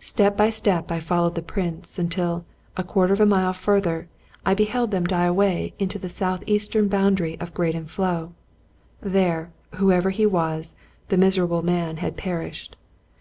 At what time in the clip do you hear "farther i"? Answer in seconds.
3.52-4.54